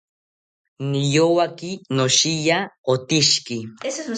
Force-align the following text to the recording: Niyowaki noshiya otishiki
Niyowaki 0.89 1.71
noshiya 1.95 2.59
otishiki 2.93 3.57